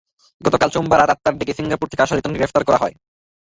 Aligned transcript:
গতকাল 0.41 0.69
সোমবার 0.71 0.97
রাত 0.99 1.09
আটটার 1.13 1.35
দিকে 1.37 1.53
সিঙ্গাপুর 1.57 1.87
থেকে 1.89 2.03
আসা 2.03 2.15
লিটনকে 2.15 2.39
গ্রেপ্তার 2.39 2.63
করা 2.67 2.81
হয়। 2.83 2.95